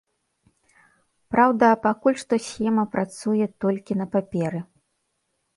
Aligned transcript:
Праўда, 1.35 1.69
пакуль 1.83 2.17
што 2.23 2.41
схема 2.47 2.87
працуе 2.97 3.45
толькі 3.67 4.01
на 4.03 4.09
паперы. 4.17 4.59